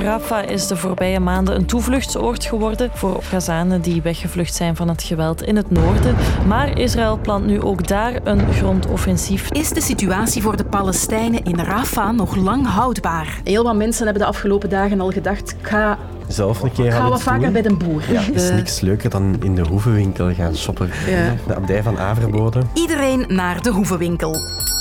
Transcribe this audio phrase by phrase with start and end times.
[0.00, 5.02] Rafah is de voorbije maanden een toevluchtsoord geworden voor Gazanen die weggevlucht zijn van het
[5.02, 6.16] geweld in het noorden.
[6.46, 9.50] Maar Israël plant nu ook daar een grondoffensief.
[9.50, 13.40] Is de situatie voor de Palestijnen in Rafah nog lang houdbaar?
[13.44, 15.98] Heel wat mensen hebben de afgelopen dagen al gedacht, ik ga
[16.28, 17.52] zelf een keer Gaan we vaker doen.
[17.52, 18.02] bij de boer.
[18.12, 20.90] Ja, het is niks leuker dan in de hoevenwinkel gaan shoppen.
[21.06, 21.34] Ja.
[21.46, 22.70] De abdij van Averboden.
[22.74, 24.36] Iedereen naar de hoevenwinkel.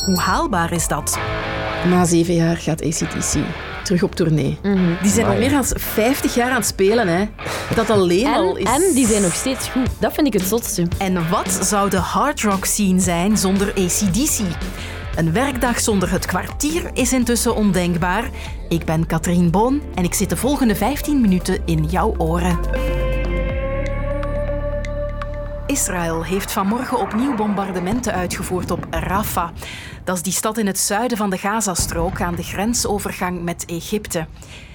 [0.06, 1.20] Hoe haalbaar is dat?
[1.90, 3.38] Na zeven jaar gaat ACDC
[3.84, 4.59] terug op tournee.
[5.01, 7.07] Die zijn al meer dan 50 jaar aan het spelen.
[7.07, 7.28] Hè.
[7.75, 8.65] Dat alleen al is...
[8.65, 9.87] en die zijn nog steeds goed.
[10.00, 10.87] Dat vind ik het zotste.
[10.97, 14.39] En wat zou de hard rock scene zijn zonder ACDC?
[15.15, 18.29] Een werkdag zonder het kwartier is intussen ondenkbaar.
[18.70, 22.59] Ik ben Katrien Boon en ik zit de volgende 15 minuten in jouw oren.
[25.69, 29.50] Israël heeft vanmorgen opnieuw bombardementen uitgevoerd op Rafah.
[30.04, 34.25] Dat is die stad in het zuiden van de Gazastrook aan de grensovergang met Egypte.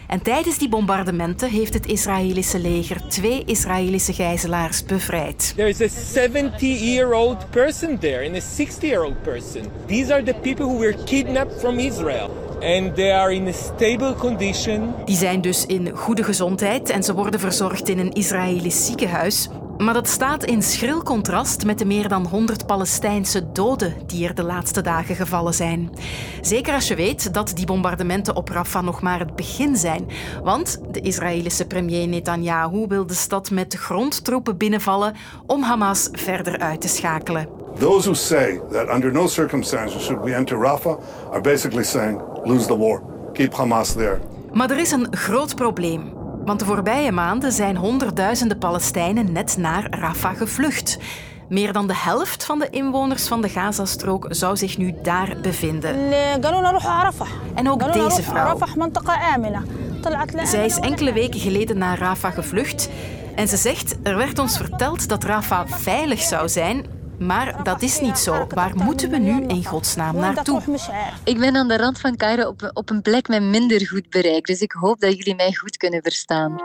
[0.06, 5.52] En tijdens die bombardementen heeft het Israëlische leger twee Israëlische gijzelaars bevrijd.
[5.56, 9.62] There is a 70-year-old person there and a 60-year-old person.
[9.86, 12.30] These are the people who were kidnapped from Israel.
[12.60, 14.94] And they are in a stable condition.
[15.04, 19.48] Die zijn dus in goede gezondheid en ze worden verzorgd in een Israëlisch ziekenhuis.
[19.78, 24.34] Maar dat staat in schril contrast met de meer dan 100 Palestijnse doden die er
[24.34, 25.90] de laatste dagen gevallen zijn.
[26.40, 30.08] Zeker als je weet dat die bombardementen op Rafah nog maar het begin zijn.
[30.42, 35.14] Want de Israëlische premier Netanyahu wil de stad met grondtroepen binnenvallen
[35.46, 37.48] om Hamas verder uit te schakelen.
[37.78, 40.98] Those who say that under no circumstances should we enter Rafah
[41.30, 43.02] are basically saying, lose the war.
[43.32, 44.20] Keep Hamas there.
[44.52, 46.23] Maar er is een groot probleem.
[46.44, 50.98] Want de voorbije maanden zijn honderdduizenden Palestijnen net naar Rafah gevlucht.
[51.48, 56.10] Meer dan de helft van de inwoners van de Gazastrook zou zich nu daar bevinden.
[57.54, 58.58] En ook deze vrouw.
[60.46, 62.88] Zij is enkele weken geleden naar Rafah gevlucht.
[63.34, 66.86] En ze zegt, er werd ons verteld dat Rafah veilig zou zijn,
[67.18, 68.46] maar dat is niet zo.
[68.48, 70.62] Waar moeten we nu in godsnaam naartoe?
[71.24, 74.46] Ik ben aan de rand van Cairo op, op een plek met minder goed bereik,
[74.46, 76.56] dus ik hoop dat jullie mij goed kunnen verstaan.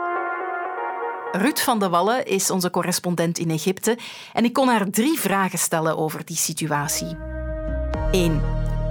[1.32, 3.98] Ruud van de Wallen is onze correspondent in Egypte
[4.32, 7.16] en ik kon haar drie vragen stellen over die situatie.
[8.10, 8.40] 1.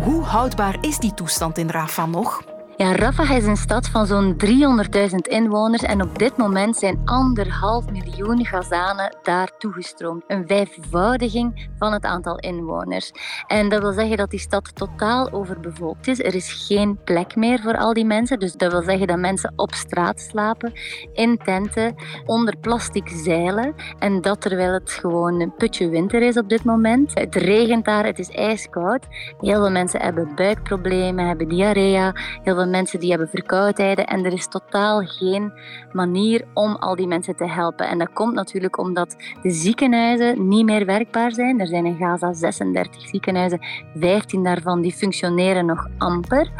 [0.03, 2.48] Hoe houdbaar is die toestand in Rafah nog?
[2.79, 7.89] Ja, Rafah is een stad van zo'n 300.000 inwoners en op dit moment zijn anderhalf
[7.89, 10.23] miljoen Gazanen daar toegestroomd.
[10.27, 13.11] Een vijfvoudiging van het aantal inwoners.
[13.47, 16.19] En dat wil zeggen dat die stad totaal overbevolkt is.
[16.19, 18.39] Er is geen plek meer voor al die mensen.
[18.39, 20.73] Dus dat wil zeggen dat mensen op straat slapen,
[21.13, 23.75] in tenten, onder plastic zeilen.
[23.97, 27.11] En dat terwijl het gewoon een putje winter is op dit moment.
[27.13, 29.07] Het regent daar, het is ijskoud.
[29.39, 32.13] Heel veel mensen hebben buikproblemen, hebben diarrea.
[32.43, 35.51] Heel veel mensen die hebben verkoudheden en er is totaal geen
[35.91, 37.87] manier om al die mensen te helpen.
[37.87, 41.59] En dat komt natuurlijk omdat de ziekenhuizen niet meer werkbaar zijn.
[41.59, 43.59] Er zijn in Gaza 36 ziekenhuizen,
[43.95, 46.51] 15 daarvan die functioneren nog amper.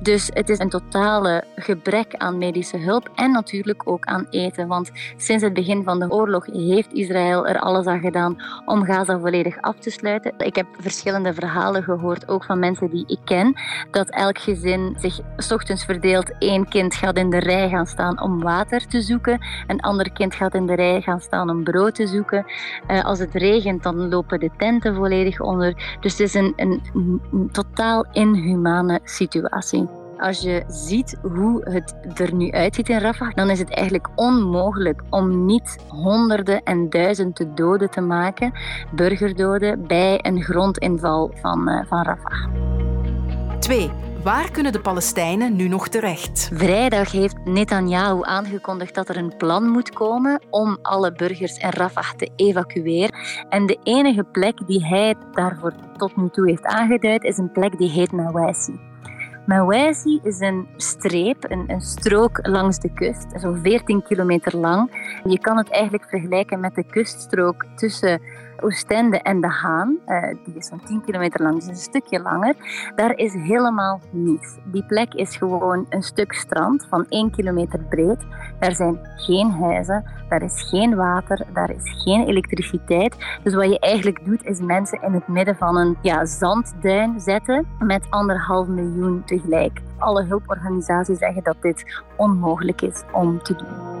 [0.00, 4.66] Dus het is een totale gebrek aan medische hulp en natuurlijk ook aan eten.
[4.66, 9.18] Want sinds het begin van de oorlog heeft Israël er alles aan gedaan om Gaza
[9.18, 10.34] volledig af te sluiten.
[10.38, 13.54] Ik heb verschillende verhalen gehoord, ook van mensen die ik ken,
[13.90, 15.20] dat elk gezin zich
[15.56, 16.30] ochtends verdeelt.
[16.38, 19.38] Eén kind gaat in de rij gaan staan om water te zoeken.
[19.66, 22.44] Een ander kind gaat in de rij gaan staan om brood te zoeken.
[22.86, 25.96] Eh, als het regent, dan lopen de tenten volledig onder.
[26.00, 29.88] Dus het is een, een, een totaal inhumane situatie.
[30.18, 35.02] Als je ziet hoe het er nu uitziet in Rafah, dan is het eigenlijk onmogelijk
[35.10, 38.52] om niet honderden en duizenden doden te maken,
[38.94, 42.48] burgerdoden, bij een grondinval van, eh, van Rafah.
[43.58, 43.90] 2.
[44.26, 46.50] Waar kunnen de Palestijnen nu nog terecht?
[46.52, 52.10] Vrijdag heeft Netanyahu aangekondigd dat er een plan moet komen om alle burgers in Rafah
[52.10, 53.14] te evacueren.
[53.48, 57.78] En de enige plek die hij daarvoor tot nu toe heeft aangeduid is een plek
[57.78, 58.80] die heet Mawasi.
[59.46, 64.90] Mawasi is een streep, een, een strook langs de kust, zo'n 14 kilometer lang.
[65.24, 68.20] Je kan het eigenlijk vergelijken met de kuststrook tussen
[68.60, 69.96] Oostende en De Haan.
[70.04, 72.54] Eh, die is zo'n 10 kilometer lang, dus een stukje langer.
[72.94, 74.56] Daar is helemaal niets.
[74.64, 78.18] Die plek is gewoon een stuk strand van 1 kilometer breed.
[78.58, 83.16] Daar zijn geen huizen, daar is geen water, daar is geen elektriciteit.
[83.42, 87.66] Dus wat je eigenlijk doet, is mensen in het midden van een ja, zandduin zetten
[87.78, 89.80] met anderhalf miljoen tegelijk.
[89.98, 93.94] Alle hulporganisaties zeggen dat dit onmogelijk is om te doen.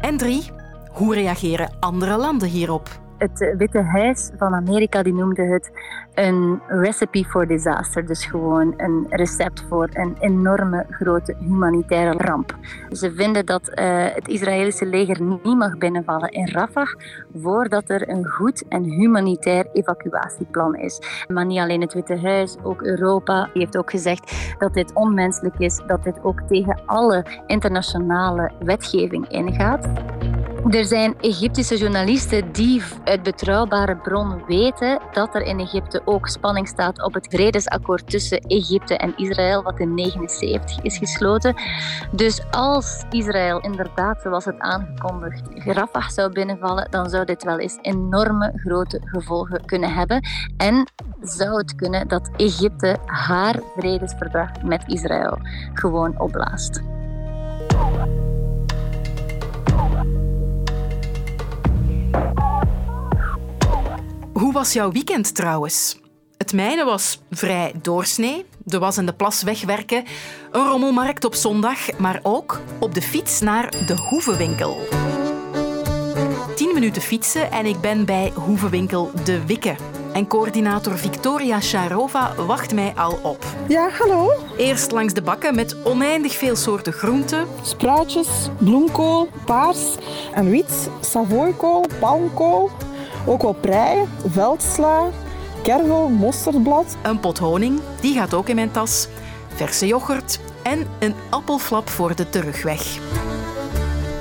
[0.00, 0.50] En 3.
[0.92, 2.88] Hoe reageren andere landen hierop?
[3.18, 5.70] Het Witte Huis van Amerika die noemde het
[6.14, 8.06] een recipe for disaster.
[8.06, 12.56] Dus gewoon een recept voor een enorme grote humanitaire ramp.
[12.90, 13.74] Ze vinden dat uh,
[14.14, 16.94] het Israëlische leger niet mag binnenvallen in Rafah
[17.34, 21.00] voordat er een goed en humanitair evacuatieplan is.
[21.28, 25.80] Maar niet alleen het Witte Huis, ook Europa heeft ook gezegd dat dit onmenselijk is,
[25.86, 29.88] dat dit ook tegen alle internationale wetgeving ingaat.
[30.68, 36.68] Er zijn Egyptische journalisten die uit betrouwbare bron weten dat er in Egypte ook spanning
[36.68, 41.54] staat op het vredesakkoord tussen Egypte en Israël, wat in 1979 is gesloten.
[42.12, 47.78] Dus als Israël inderdaad, zoals het aangekondigd, Rafah zou binnenvallen, dan zou dit wel eens
[47.82, 50.22] enorme grote gevolgen kunnen hebben.
[50.56, 50.90] En
[51.20, 55.38] zou het kunnen dat Egypte haar vredesverdrag met Israël
[55.72, 56.82] gewoon opblaast.
[64.38, 66.00] Hoe was jouw weekend trouwens?
[66.36, 68.46] Het mijne was vrij doorsnee.
[68.64, 70.04] De was en de plas wegwerken,
[70.50, 74.76] een rommelmarkt op zondag, maar ook op de fiets naar de Hoevenwinkel.
[76.54, 79.76] Tien minuten fietsen en ik ben bij Hoevenwinkel De Wikke.
[80.12, 83.44] En coördinator Victoria Sharova wacht mij al op.
[83.68, 84.32] Ja, hallo.
[84.56, 87.46] Eerst langs de bakken met oneindig veel soorten groenten.
[87.62, 89.94] Spruitjes, bloemkool, paars
[90.32, 92.70] en wit, savoykool, palmkool,
[93.28, 95.10] ook wel prei, veldsla,
[95.62, 96.96] kervel, mosterdblad.
[97.02, 99.08] Een pot honing, die gaat ook in mijn tas.
[99.54, 102.98] Verse yoghurt en een appelflap voor de terugweg.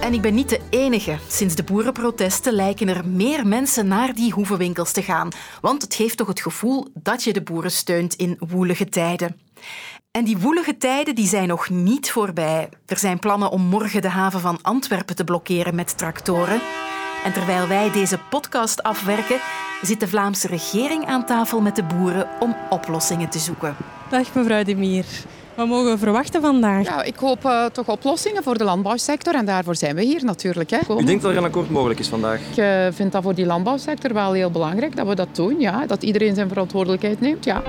[0.02, 1.18] En ik ben niet de enige.
[1.28, 5.30] Sinds de boerenprotesten lijken er meer mensen naar die hoevenwinkels te gaan.
[5.62, 9.40] Want het geeft toch het gevoel dat je de boeren steunt in woelige tijden.
[10.12, 12.70] En die woelige tijden die zijn nog niet voorbij.
[12.86, 16.62] Er zijn plannen om morgen de haven van Antwerpen te blokkeren met tractoren.
[17.24, 19.40] En terwijl wij deze podcast afwerken,
[19.82, 23.76] zit de Vlaamse regering aan tafel met de boeren om oplossingen te zoeken.
[24.10, 25.06] Dag mevrouw Demir.
[25.56, 26.86] Wat mogen we verwachten vandaag?
[26.86, 30.70] Ja, ik hoop uh, toch oplossingen voor de landbouwsector en daarvoor zijn we hier natuurlijk.
[30.70, 30.78] Hè.
[31.00, 32.40] U denkt dat er een akkoord mogelijk is vandaag?
[32.52, 35.60] Ik uh, vind dat voor die landbouwsector wel heel belangrijk dat we dat doen.
[35.60, 35.86] Ja.
[35.86, 37.46] Dat iedereen zijn verantwoordelijkheid neemt.
[37.46, 37.62] Ja.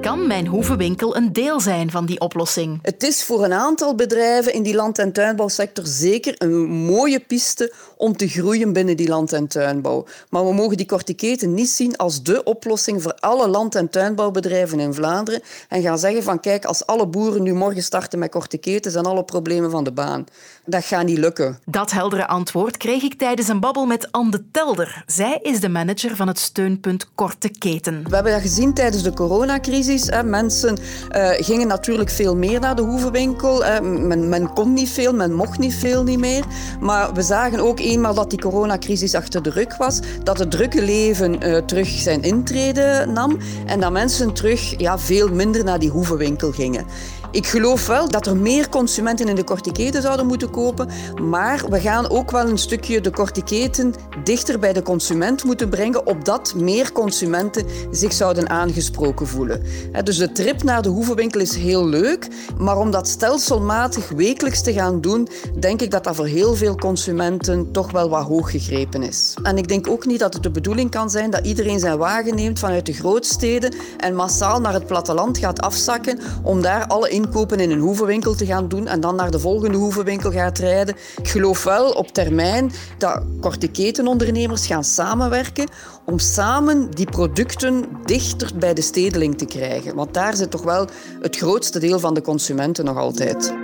[0.00, 2.78] Kan mijn hoevenwinkel een deel zijn van die oplossing?
[2.82, 7.72] Het is voor een aantal bedrijven in die land- en tuinbouwsector zeker een mooie piste
[8.02, 10.04] om te groeien binnen die land- en tuinbouw.
[10.30, 13.90] Maar we mogen die korte keten niet zien als de oplossing voor alle land- en
[13.90, 18.30] tuinbouwbedrijven in Vlaanderen en gaan zeggen van kijk, als alle boeren nu morgen starten met
[18.30, 20.24] korte ketens en alle problemen van de baan.
[20.64, 21.58] Dat gaat niet lukken.
[21.64, 25.04] Dat heldere antwoord kreeg ik tijdens een babbel met Anne Telder.
[25.06, 28.04] Zij is de manager van het steunpunt Korte Keten.
[28.08, 30.10] We hebben dat gezien tijdens de coronacrisis.
[30.24, 33.80] Mensen uh, gingen natuurlijk veel meer naar de hoevenwinkel.
[33.82, 36.44] Men, men, kon niet veel, men mocht niet veel niet meer.
[36.80, 40.82] Maar we zagen ook eenmaal dat die coronacrisis achter de rug was, dat het drukke
[40.82, 45.90] leven uh, terug zijn intrede nam en dat mensen terug ja, veel minder naar die
[45.90, 46.86] hoevenwinkel gingen.
[47.32, 50.88] Ik geloof wel dat er meer consumenten in de korte keten zouden moeten kopen,
[51.22, 53.94] maar we gaan ook wel een stukje de korte keten
[54.24, 59.62] dichter bij de consument moeten brengen, opdat meer consumenten zich zouden aangesproken voelen.
[60.04, 64.72] Dus de trip naar de hoevenwinkel is heel leuk, maar om dat stelselmatig wekelijks te
[64.72, 65.28] gaan doen,
[65.60, 69.34] denk ik dat dat voor heel veel consumenten toch wel wat hoog gegrepen is.
[69.42, 72.34] En ik denk ook niet dat het de bedoeling kan zijn dat iedereen zijn wagen
[72.34, 77.60] neemt vanuit de grootsteden en massaal naar het platteland gaat afzakken om daar alle inkopen
[77.60, 80.96] in een hoevenwinkel te gaan doen en dan naar de volgende hoevenwinkel gaat rijden.
[81.16, 85.68] Ik geloof wel op termijn dat korte ketenondernemers gaan samenwerken
[86.06, 89.94] om samen die producten dichter bij de stedeling te krijgen.
[89.94, 90.86] Want daar zit toch wel
[91.20, 93.54] het grootste deel van de consumenten nog altijd.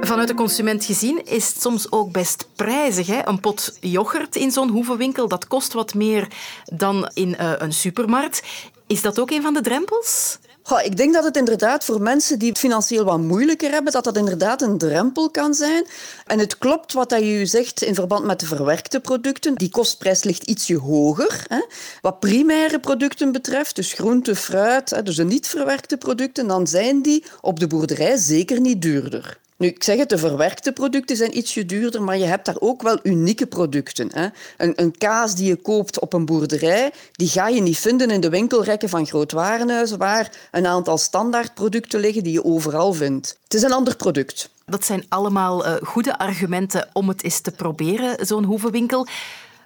[0.00, 3.06] Vanuit de consument gezien is het soms ook best prijzig.
[3.06, 3.28] Hè?
[3.28, 6.28] Een pot yoghurt in zo'n hoevenwinkel, dat kost wat meer
[6.72, 8.42] dan in uh, een supermarkt.
[8.86, 10.38] Is dat ook een van de drempels?
[10.62, 14.04] Goh, ik denk dat het inderdaad voor mensen die het financieel wat moeilijker hebben, dat
[14.04, 15.86] dat inderdaad een drempel kan zijn.
[16.26, 19.54] En het klopt wat je zegt in verband met de verwerkte producten.
[19.54, 21.44] Die kostprijs ligt ietsje hoger.
[21.48, 21.60] Hè.
[22.00, 27.02] Wat primaire producten betreft, dus groente, fruit, hè, dus de niet verwerkte producten, dan zijn
[27.02, 29.40] die op de boerderij zeker niet duurder.
[29.62, 32.82] Nu, ik zeg het, de verwerkte producten zijn ietsje duurder, maar je hebt daar ook
[32.82, 34.08] wel unieke producten.
[34.12, 34.28] Hè.
[34.56, 38.20] Een, een, kaas die je koopt op een boerderij, die ga je niet vinden in
[38.20, 43.38] de winkelrekken van grootwarenhuizen, waar een aantal standaardproducten liggen die je overal vindt.
[43.44, 44.50] Het is een ander product.
[44.66, 49.06] Dat zijn allemaal uh, goede argumenten om het eens te proberen, zo'n hoevenwinkel.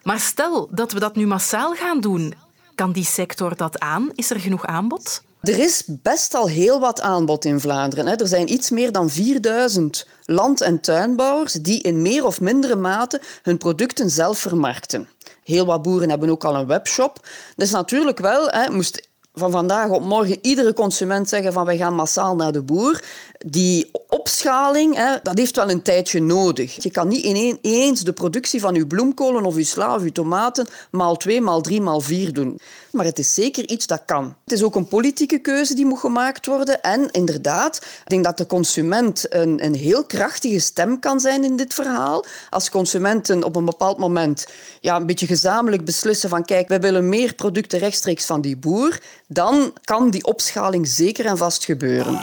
[0.03, 2.35] Maar stel dat we dat nu massaal gaan doen,
[2.75, 4.11] kan die sector dat aan?
[4.15, 5.23] Is er genoeg aanbod?
[5.40, 8.19] Er is best al heel wat aanbod in Vlaanderen.
[8.19, 13.21] Er zijn iets meer dan 4000 land- en tuinbouwers die in meer of mindere mate
[13.43, 15.09] hun producten zelf vermarkten.
[15.45, 17.26] Heel wat boeren hebben ook al een webshop.
[17.57, 22.37] Dus natuurlijk wel, moest van vandaag op morgen iedere consument zeggen van wij gaan massaal
[22.37, 23.02] naar de boer.
[23.47, 26.83] Die opschaling, hè, dat heeft wel een tijdje nodig.
[26.83, 30.66] Je kan niet ineens de productie van je bloemkolen of je sla of je tomaten
[30.90, 32.61] maal twee, maal drie, maal vier doen.
[32.97, 34.37] Maar het is zeker iets dat kan.
[34.45, 36.83] Het is ook een politieke keuze die moet gemaakt worden.
[36.83, 41.57] En inderdaad, ik denk dat de consument een, een heel krachtige stem kan zijn in
[41.57, 42.25] dit verhaal.
[42.50, 44.47] Als consumenten op een bepaald moment
[44.81, 49.00] ja, een beetje gezamenlijk beslissen van kijk, wij willen meer producten rechtstreeks van die boer,
[49.29, 52.19] dan kan die opschaling zeker en vast gebeuren.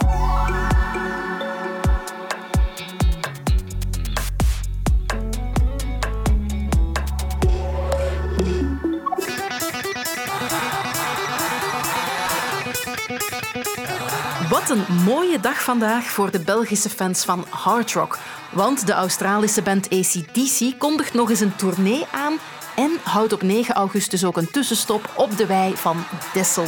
[14.74, 18.18] Een mooie dag vandaag voor de Belgische fans van hard rock.
[18.52, 22.32] Want de Australische band ACDC kondigt nog eens een tournee aan
[22.76, 26.66] en houdt op 9 augustus ook een tussenstop op de wei van Dessel.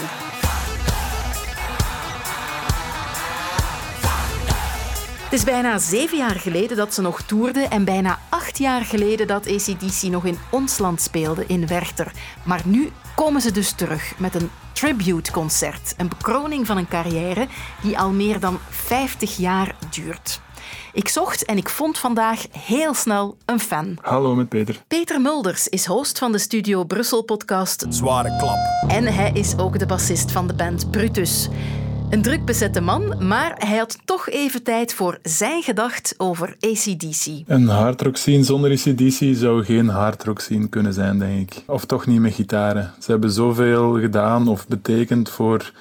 [5.37, 9.47] Is bijna zeven jaar geleden dat ze nog toerden en bijna acht jaar geleden dat
[9.47, 12.13] ACDC nog in ons land speelde, in Werchter.
[12.45, 17.47] Maar nu komen ze dus terug met een tribute-concert, een bekroning van een carrière
[17.83, 20.41] die al meer dan 50 jaar duurt.
[20.93, 23.99] Ik zocht en ik vond vandaag heel snel een fan.
[24.01, 24.83] Hallo met Peter.
[24.89, 28.91] Peter Mulders is host van de Studio Brussel podcast Zware klap.
[28.91, 31.49] en hij is ook de bassist van de band Brutus.
[32.11, 37.27] Een druk bezette man, maar hij had toch even tijd voor zijn gedacht over ACDC.
[37.47, 41.63] Een hardrock scene zonder ACDC zou geen hardrock scene kunnen zijn, denk ik.
[41.67, 42.93] Of toch niet met gitaren.
[43.01, 45.73] Ze hebben zoveel gedaan of betekend voor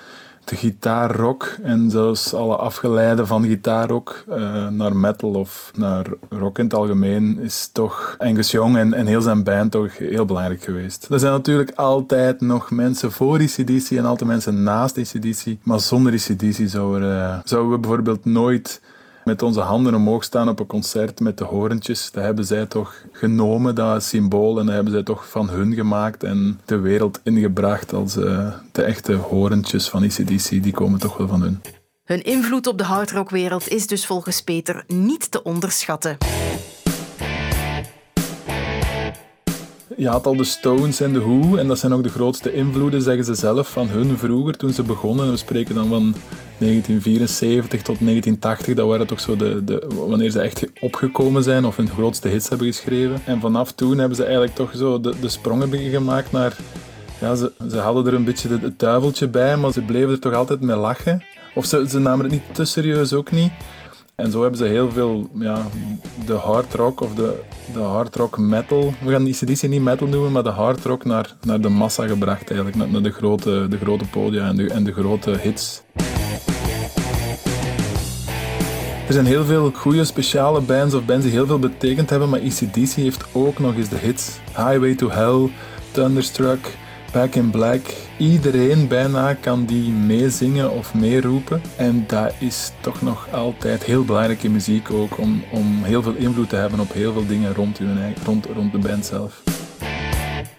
[0.45, 6.63] de gitaarrock en zelfs alle afgeleiden van gitaarrock uh, naar metal of naar rock in
[6.63, 11.07] het algemeen is toch Angus Young en, heel zijn band toch heel belangrijk geweest.
[11.09, 16.13] Er zijn natuurlijk altijd nog mensen voor ICDC en altijd mensen naast ICDC, maar zonder
[16.13, 17.01] ICDC zou
[17.43, 18.81] zouden we bijvoorbeeld nooit
[19.25, 22.11] met onze handen omhoog staan op een concert met de horentjes.
[22.11, 26.23] Dat hebben zij toch genomen, dat symbool, en dat hebben zij toch van hun gemaakt
[26.23, 30.49] en de wereld ingebracht als uh, de echte horentjes van ICDC.
[30.63, 31.61] Die komen toch wel van hun.
[32.03, 36.17] Hun invloed op de hardrockwereld is dus volgens Peter niet te onderschatten.
[39.97, 43.01] Je had al de Stones en de Who, en dat zijn ook de grootste invloeden,
[43.01, 45.31] zeggen ze zelf, van hun vroeger toen ze begonnen.
[45.31, 46.15] We spreken dan van
[46.57, 51.75] 1974 tot 1980, dat waren toch zo de, de, wanneer ze echt opgekomen zijn of
[51.75, 53.21] hun grootste hits hebben geschreven.
[53.25, 56.57] En vanaf toen hebben ze eigenlijk toch zo de, de sprongen gemaakt naar...
[57.21, 60.19] Ja, ze, ze hadden er een beetje het de duiveltje bij, maar ze bleven er
[60.19, 61.23] toch altijd mee lachen.
[61.55, 63.51] Of ze, ze namen het niet te serieus ook niet.
[64.15, 65.67] En zo hebben ze heel veel, ja,
[66.25, 67.41] de hard rock of de,
[67.73, 71.05] de hard rock metal, we gaan die CDC niet metal noemen, maar de hard rock
[71.05, 74.69] naar, naar de massa gebracht eigenlijk, naar, naar de, grote, de grote podia en de,
[74.69, 75.81] en de grote hits.
[79.07, 82.39] Er zijn heel veel goede speciale bands of bands die heel veel betekend hebben, maar
[82.39, 84.39] ECDC heeft ook nog eens de hits.
[84.55, 85.49] Highway to Hell,
[85.91, 86.77] Thunderstruck,
[87.11, 87.81] Back in Black.
[88.17, 91.61] Iedereen bijna kan die meezingen of meeroepen.
[91.77, 96.13] En dat is toch nog altijd heel belangrijk in muziek ook, om, om heel veel
[96.15, 99.43] invloed te hebben op heel veel dingen rond, hun, eigen- rond, rond de band zelf.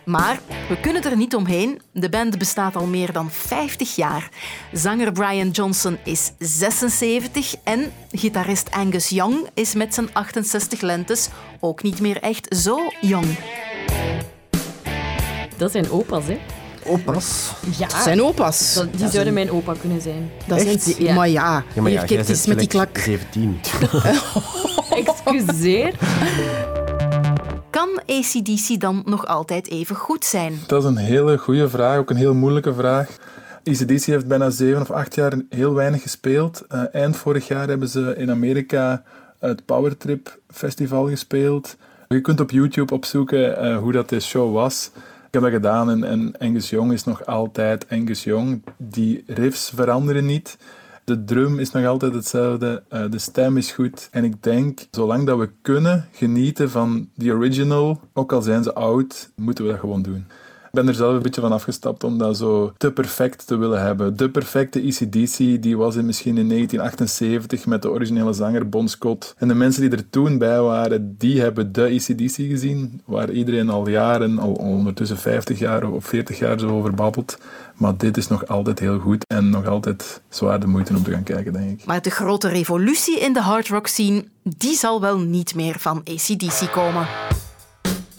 [0.04, 1.80] Maar we kunnen er niet omheen.
[1.92, 4.28] De band bestaat al meer dan 50 jaar.
[4.72, 11.28] Zanger Brian Johnson is 76 en gitarist Angus Young is met zijn 68 lentes
[11.60, 13.26] ook niet meer echt zo jong.
[15.56, 16.38] Dat zijn opa's, hè?
[16.88, 17.52] Opa's?
[17.78, 17.86] Ja.
[17.86, 18.74] Dat zijn opa's.
[18.74, 20.30] Dat- die Dat zouden zijn- mijn opa kunnen zijn.
[20.46, 20.98] Dat is Echt?
[21.00, 22.98] Maar ja, Ja, maar ja, hier, jij kijk eens bent met die klak.
[22.98, 23.58] 17.
[25.04, 25.94] Excuseer.
[27.70, 30.58] Kan ACDC dan nog altijd even goed zijn?
[30.66, 33.08] Dat is een hele goede vraag, ook een heel moeilijke vraag.
[33.62, 36.64] ECDC heeft bijna zeven of acht jaar heel weinig gespeeld.
[36.68, 39.02] Eh, eind vorig jaar hebben ze in Amerika
[39.40, 41.76] het Powertrip Festival gespeeld.
[42.08, 44.90] Je kunt op YouTube opzoeken eh, hoe dat de show was.
[45.36, 48.62] Heb dat gedaan en, en Angus Young is nog altijd Angus Young.
[48.76, 50.58] Die riffs veranderen niet.
[51.04, 54.08] De drum is nog altijd hetzelfde, eh, de stem is goed.
[54.10, 58.74] En ik denk, zolang dat we kunnen genieten van die original, ook al zijn ze
[58.74, 60.26] oud, moeten we dat gewoon doen.
[60.76, 64.16] Ben er zelf een beetje van afgestapt om dat zo te perfect te willen hebben.
[64.16, 69.34] De perfecte ECDC, die was in misschien in 1978 met de originele zanger Bon Scott.
[69.38, 73.70] En de mensen die er toen bij waren, die hebben de ECDC gezien, waar iedereen
[73.70, 77.38] al jaren, al ondertussen 50 jaar of 40 jaar zo over babbelt.
[77.76, 81.10] Maar dit is nog altijd heel goed en nog altijd zwaar de moeite om te
[81.10, 81.86] gaan kijken, denk ik.
[81.86, 86.02] Maar de grote revolutie in de hard rock scene, die zal wel niet meer van
[86.04, 87.06] ACDC komen.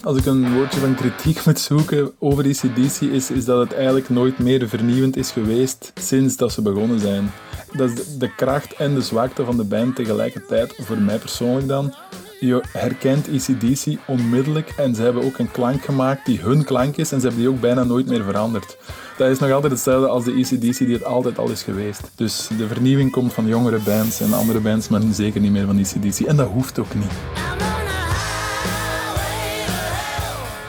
[0.02, 4.08] Als ik een woordje van kritiek moet zoeken over ACDC, is, is dat het eigenlijk
[4.08, 7.30] nooit meer vernieuwend is geweest sinds dat ze begonnen zijn.
[7.72, 11.94] Dat is de, kracht en de zwakte van de band tegelijkertijd, voor mij persoonlijk dan.
[12.40, 17.12] Je herkent ACDC onmiddellijk en ze hebben ook een klank gemaakt die hun klank is
[17.12, 18.76] en ze hebben die ook bijna nooit meer veranderd.
[19.16, 22.00] Dat is nog altijd hetzelfde als de ACDC die het altijd al is geweest.
[22.14, 25.78] Dus de vernieuwing komt van jongere bands en andere bands, maar zeker niet meer van
[25.78, 26.20] ACDC.
[26.20, 27.87] En dat hoeft ook niet.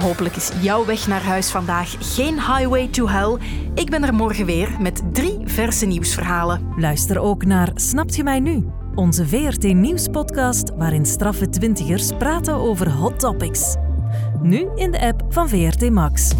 [0.02, 3.38] Hopelijk is jouw weg naar huis vandaag geen highway to hell.
[3.74, 6.74] Ik ben er morgen weer met drie verse nieuwsverhalen.
[6.76, 8.66] Luister ook naar Snapt je mij nu?
[8.96, 13.76] Onze VRT Nieuwspodcast waarin straffe twintigers praten over hot topics.
[14.42, 16.34] Nu in de app van VRT Max.